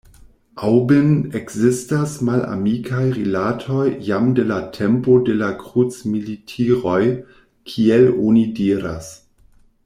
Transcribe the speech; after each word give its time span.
Aŭbyn 0.67 1.09
ekzistas 1.39 2.15
malamikaj 2.29 3.03
rilatoj 3.17 3.85
jam 4.07 4.31
de 4.39 4.47
la 4.53 4.57
tempo 4.79 5.19
de 5.29 5.37
la 5.43 5.51
krucmilitiroj, 5.61 6.99
kiel 7.75 8.11
oni 8.31 8.49
diras. 8.63 9.13